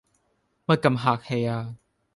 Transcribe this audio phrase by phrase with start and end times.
[0.65, 1.75] 乜咁客氣呀？